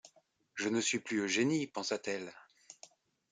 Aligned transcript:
Je 0.55 0.67
ne 0.67 0.81
suis 0.81 0.97
plus 0.99 1.19
Eugénie, 1.19 1.67
pensa-t-elle. 1.67 2.33